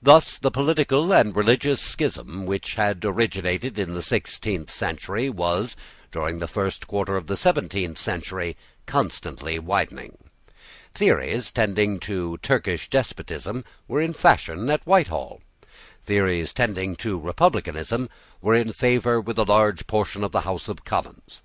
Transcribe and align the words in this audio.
Thus 0.00 0.38
the 0.38 0.50
political 0.50 1.12
and 1.12 1.36
religious 1.36 1.82
schism 1.82 2.46
which 2.46 2.76
had 2.76 3.04
originated 3.04 3.78
in 3.78 3.92
the 3.92 4.00
sixteenth 4.00 4.70
century 4.70 5.28
was, 5.28 5.76
during 6.10 6.38
the 6.38 6.48
first 6.48 6.86
quarter 6.86 7.14
of 7.14 7.26
the 7.26 7.36
seventeenth 7.36 7.98
century, 7.98 8.56
constantly 8.86 9.58
widening. 9.58 10.16
Theories 10.94 11.52
tending 11.52 12.00
to 12.00 12.38
Turkish 12.38 12.88
despotism 12.88 13.66
were 13.86 14.00
in 14.00 14.14
fashion 14.14 14.70
at 14.70 14.86
Whitehall. 14.86 15.42
Theories 16.06 16.54
tending 16.54 16.96
to 16.96 17.20
republicanism 17.20 18.08
were 18.40 18.54
in 18.54 18.72
favour 18.72 19.20
with 19.20 19.36
a 19.38 19.44
large 19.44 19.86
portion 19.86 20.24
of 20.24 20.32
the 20.32 20.40
House 20.48 20.70
of 20.70 20.86
Commons. 20.86 21.42